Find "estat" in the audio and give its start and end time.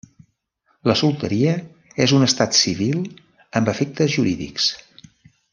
2.29-2.57